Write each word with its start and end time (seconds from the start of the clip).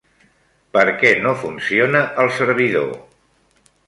Per 0.77 0.85
què 1.01 1.11
no 1.25 1.33
funciona 1.41 2.01
el 2.23 2.31
servidor? 2.39 2.89